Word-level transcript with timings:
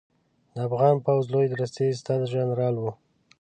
د 0.53 0.55
افغان 0.67 0.95
پوځ 1.05 1.25
لوی 1.33 1.47
درستیز 1.53 1.93
سترجنرال 2.01 2.75
و 2.79 2.83